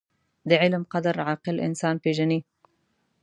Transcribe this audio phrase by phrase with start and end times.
[0.49, 2.39] •د علم قدر، عاقل انسان پېژني.